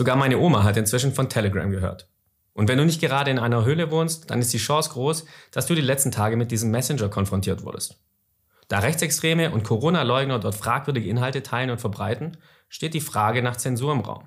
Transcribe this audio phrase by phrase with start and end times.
[0.00, 2.08] Sogar meine Oma hat inzwischen von Telegram gehört.
[2.54, 5.66] Und wenn du nicht gerade in einer Höhle wohnst, dann ist die Chance groß, dass
[5.66, 8.00] du die letzten Tage mit diesem Messenger konfrontiert wurdest.
[8.68, 12.38] Da Rechtsextreme und Corona-Leugner dort fragwürdige Inhalte teilen und verbreiten,
[12.70, 14.26] steht die Frage nach Zensur im Raum.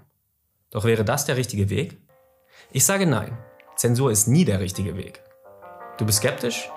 [0.69, 1.97] Doch wäre das der richtige Weg?
[2.71, 3.35] Ich sage nein.
[3.75, 5.23] Zensur ist nie der richtige Weg.
[5.97, 6.69] Du bist skeptisch?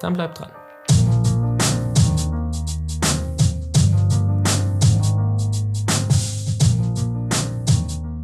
[0.00, 0.52] Dann bleib dran.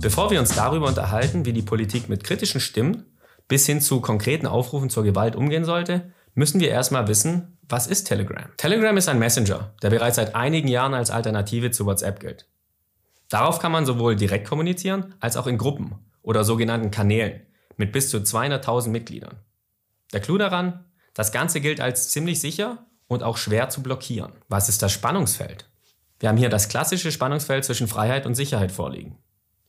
[0.09, 3.05] Bevor wir uns darüber unterhalten, wie die Politik mit kritischen Stimmen
[3.47, 8.05] bis hin zu konkreten Aufrufen zur Gewalt umgehen sollte, müssen wir erstmal wissen, was ist
[8.05, 8.49] Telegram?
[8.57, 12.47] Telegram ist ein Messenger, der bereits seit einigen Jahren als Alternative zu WhatsApp gilt.
[13.29, 17.43] Darauf kann man sowohl direkt kommunizieren als auch in Gruppen oder sogenannten Kanälen
[17.77, 19.37] mit bis zu 200.000 Mitgliedern.
[20.15, 24.33] Der Clou daran, das Ganze gilt als ziemlich sicher und auch schwer zu blockieren.
[24.49, 25.69] Was ist das Spannungsfeld?
[26.19, 29.19] Wir haben hier das klassische Spannungsfeld zwischen Freiheit und Sicherheit vorliegen.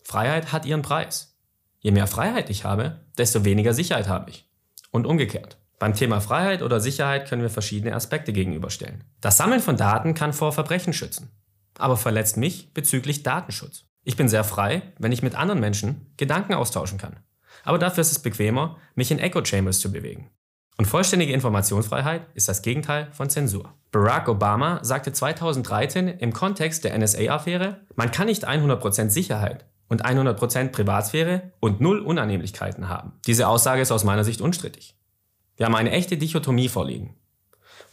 [0.09, 1.37] Freiheit hat ihren Preis.
[1.81, 4.49] Je mehr Freiheit ich habe, desto weniger Sicherheit habe ich.
[4.89, 5.59] Und umgekehrt.
[5.77, 9.03] Beim Thema Freiheit oder Sicherheit können wir verschiedene Aspekte gegenüberstellen.
[9.21, 11.29] Das Sammeln von Daten kann vor Verbrechen schützen,
[11.77, 13.85] aber verletzt mich bezüglich Datenschutz.
[14.03, 17.19] Ich bin sehr frei, wenn ich mit anderen Menschen Gedanken austauschen kann.
[17.63, 20.31] Aber dafür ist es bequemer, mich in Echo Chambers zu bewegen.
[20.77, 23.75] Und vollständige Informationsfreiheit ist das Gegenteil von Zensur.
[23.91, 30.69] Barack Obama sagte 2013 im Kontext der NSA-Affäre, man kann nicht 100% Sicherheit und 100%
[30.69, 33.13] Privatsphäre und null Unannehmlichkeiten haben.
[33.27, 34.95] Diese Aussage ist aus meiner Sicht unstrittig.
[35.57, 37.15] Wir haben eine echte Dichotomie vorliegen.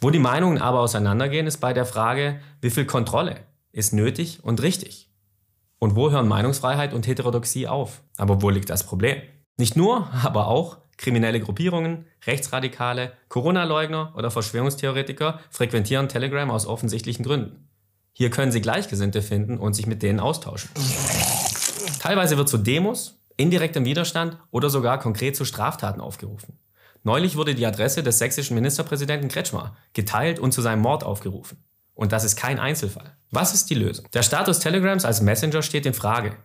[0.00, 3.40] Wo die Meinungen aber auseinandergehen, ist bei der Frage, wie viel Kontrolle
[3.72, 5.10] ist nötig und richtig?
[5.78, 8.02] Und wo hören Meinungsfreiheit und Heterodoxie auf?
[8.16, 9.20] Aber wo liegt das Problem?
[9.56, 17.68] Nicht nur, aber auch kriminelle Gruppierungen, Rechtsradikale, Corona-Leugner oder Verschwörungstheoretiker frequentieren Telegram aus offensichtlichen Gründen.
[18.12, 20.70] Hier können sie Gleichgesinnte finden und sich mit denen austauschen.
[22.06, 26.56] Teilweise wird zu Demos, indirektem Widerstand oder sogar konkret zu Straftaten aufgerufen.
[27.02, 31.64] Neulich wurde die Adresse des sächsischen Ministerpräsidenten Kretschmer geteilt und zu seinem Mord aufgerufen.
[31.94, 33.16] Und das ist kein Einzelfall.
[33.32, 34.06] Was ist die Lösung?
[34.12, 36.36] Der Status Telegrams als Messenger steht in Frage.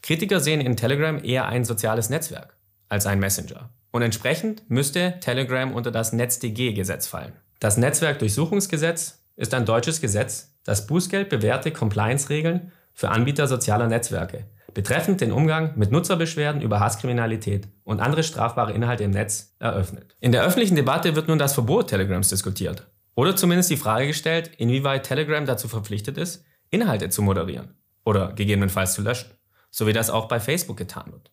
[0.00, 2.56] Kritiker sehen in Telegram eher ein soziales Netzwerk
[2.88, 3.70] als ein Messenger.
[3.90, 7.32] Und entsprechend müsste Telegram unter das NetzDG-Gesetz fallen.
[7.58, 15.20] Das Netzwerkdurchsuchungsgesetz ist ein deutsches Gesetz, das Bußgeld bewährte Compliance-Regeln für Anbieter sozialer Netzwerke betreffend
[15.20, 20.16] den Umgang mit Nutzerbeschwerden über Hasskriminalität und andere strafbare Inhalte im Netz eröffnet.
[20.20, 22.86] In der öffentlichen Debatte wird nun das Verbot Telegrams diskutiert.
[23.14, 28.94] Oder zumindest die Frage gestellt, inwieweit Telegram dazu verpflichtet ist, Inhalte zu moderieren oder gegebenenfalls
[28.94, 29.30] zu löschen,
[29.70, 31.30] so wie das auch bei Facebook getan wird.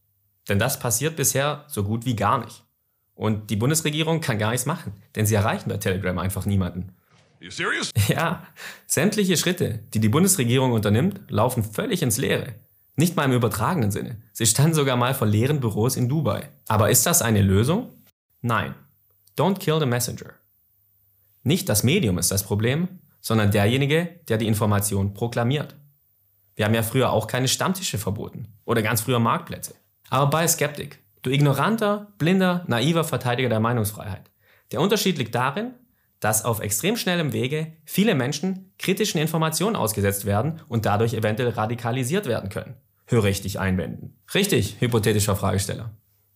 [0.50, 2.64] Denn das passiert bisher so gut wie gar nicht.
[3.14, 6.96] Und die Bundesregierung kann gar nichts machen, denn sie erreichen bei Telegram einfach niemanden.
[7.40, 7.92] You serious?
[8.08, 8.44] Ja,
[8.86, 12.56] sämtliche Schritte, die die Bundesregierung unternimmt, laufen völlig ins Leere.
[13.00, 14.18] Nicht mal im übertragenen Sinne.
[14.34, 16.50] Sie stand sogar mal vor leeren Büros in Dubai.
[16.68, 17.92] Aber ist das eine Lösung?
[18.42, 18.74] Nein.
[19.38, 20.34] Don't kill the messenger.
[21.44, 22.88] Nicht das Medium ist das Problem,
[23.22, 25.76] sondern derjenige, der die Information proklamiert.
[26.56, 29.76] Wir haben ja früher auch keine Stammtische verboten oder ganz früher Marktplätze.
[30.10, 34.32] Aber bei Skeptik, du ignoranter, blinder, naiver Verteidiger der Meinungsfreiheit.
[34.72, 35.76] Der Unterschied liegt darin,
[36.20, 42.26] dass auf extrem schnellem Wege viele Menschen kritischen Informationen ausgesetzt werden und dadurch eventuell radikalisiert
[42.26, 42.76] werden können
[43.08, 44.20] höre ich dich einwenden.
[44.34, 45.92] Richtig, hypothetischer Fragesteller.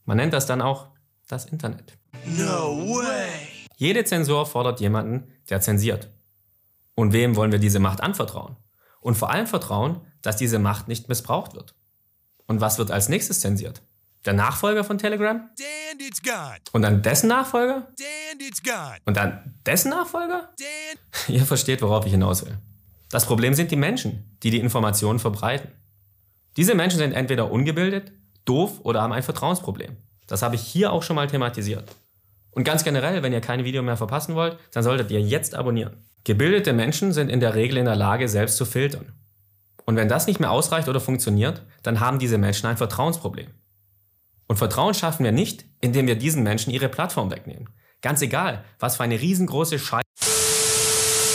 [0.06, 0.88] Man nennt das dann auch
[1.28, 1.98] das Internet.
[2.26, 3.30] No way!
[3.76, 6.10] Jede Zensur fordert jemanden, der zensiert.
[6.96, 8.58] Und wem wollen wir diese Macht anvertrauen?
[9.00, 11.76] Und vor allem vertrauen, dass diese Macht nicht missbraucht wird.
[12.46, 13.82] Und was wird als nächstes zensiert?
[14.26, 15.50] Der Nachfolger von Telegram?
[16.74, 17.92] Und dann dessen Nachfolger?
[19.06, 20.54] Und dann dessen Nachfolger?
[21.28, 22.58] Ihr versteht, worauf ich hinaus will.
[23.10, 25.72] Das Problem sind die Menschen, die die Informationen verbreiten.
[26.58, 28.12] Diese Menschen sind entweder ungebildet,
[28.46, 29.96] doof oder haben ein Vertrauensproblem.
[30.28, 31.90] Das habe ich hier auch schon mal thematisiert.
[32.52, 36.04] Und ganz generell, wenn ihr keine Video mehr verpassen wollt, dann solltet ihr jetzt abonnieren.
[36.26, 39.14] Gebildete Menschen sind in der Regel in der Lage, selbst zu filtern.
[39.86, 43.48] Und wenn das nicht mehr ausreicht oder funktioniert, dann haben diese Menschen ein Vertrauensproblem.
[44.48, 47.70] Und Vertrauen schaffen wir nicht, indem wir diesen Menschen ihre Plattform wegnehmen.
[48.02, 50.02] Ganz egal, was für eine riesengroße Scheiße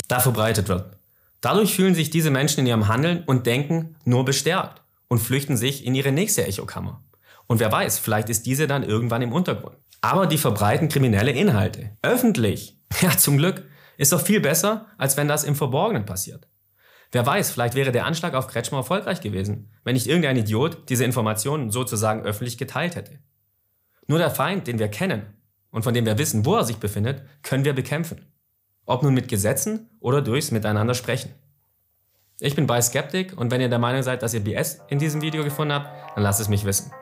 [0.09, 0.97] da verbreitet wird.
[1.41, 5.85] Dadurch fühlen sich diese Menschen in ihrem Handeln und Denken nur bestärkt und flüchten sich
[5.85, 7.05] in ihre nächste Echokammer.
[7.47, 9.77] Und wer weiß, vielleicht ist diese dann irgendwann im Untergrund.
[10.01, 11.97] Aber die verbreiten kriminelle Inhalte.
[12.03, 12.75] Öffentlich.
[13.03, 13.65] Ja, zum Glück.
[13.99, 16.47] Ist doch viel besser, als wenn das im Verborgenen passiert.
[17.13, 21.05] Wer weiß, vielleicht wäre der Anschlag auf Kretschmer erfolgreich gewesen, wenn nicht irgendein Idiot diese
[21.05, 23.19] Informationen sozusagen öffentlich geteilt hätte.
[24.07, 25.23] Nur der Feind, den wir kennen
[25.71, 28.27] und von dem wir wissen, wo er sich befindet, können wir bekämpfen.
[28.85, 31.31] Ob nun mit Gesetzen oder durchs Miteinander sprechen.
[32.39, 35.23] Ich bin bei Skeptic und wenn ihr der Meinung seid, dass ihr BS in diesem
[35.23, 36.93] Video gefunden habt, dann lasst es mich wissen.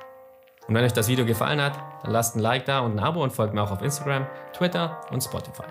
[0.69, 3.21] Und wenn euch das Video gefallen hat, dann lasst ein Like da und ein Abo
[3.21, 5.65] und folgt mir auch auf Instagram, Twitter und Spotify.